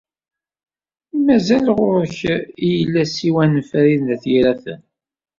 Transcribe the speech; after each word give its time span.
Mazal 1.25 1.67
ɣur-k 1.77 2.17
i 2.67 2.69
yella 2.77 3.03
ssiwan 3.05 3.53
n 3.55 3.63
Farid 3.69 4.01
n 4.03 4.13
At 4.15 4.23
Yiraten? 4.31 4.81